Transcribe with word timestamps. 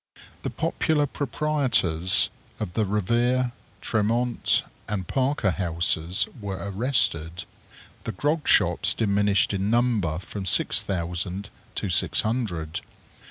The 0.41 0.49
popular 0.49 1.05
proprietors 1.05 2.31
of 2.59 2.73
the 2.73 2.85
Revere, 2.85 3.51
Tremont, 3.81 4.63
and 4.87 5.05
Parker 5.07 5.51
Houses 5.51 6.27
were 6.41 6.55
arrested. 6.55 7.45
The 8.05 8.11
grog 8.11 8.47
shops 8.47 8.95
diminished 8.95 9.53
in 9.53 9.69
number 9.69 10.17
from 10.17 10.47
six 10.47 10.81
thousand 10.81 11.51
to 11.75 11.91
six 11.91 12.21
hundred. 12.21 12.81